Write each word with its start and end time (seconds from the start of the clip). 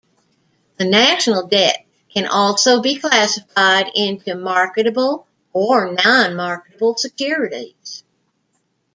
The 0.77 0.85
national 0.85 1.45
debt 1.45 1.85
can 2.11 2.25
also 2.25 2.81
be 2.81 2.97
classified 2.97 3.85
into 3.93 4.33
marketable 4.33 5.27
or 5.53 5.91
non-marketable 5.93 6.97
securities. 6.97 8.03